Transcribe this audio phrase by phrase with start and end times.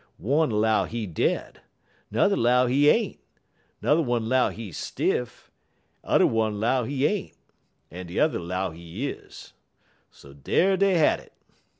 [0.17, 1.61] One 'low he dead,
[2.09, 3.19] 'n'er one 'low he ain't,
[3.83, 5.51] 'n'er one 'low he stiff,
[6.03, 7.37] udder one 'low he ain't,
[7.91, 9.53] en t'udder 'low he is.
[10.09, 11.33] So dar dey had it.